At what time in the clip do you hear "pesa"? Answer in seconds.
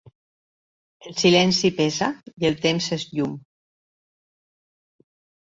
1.81-2.07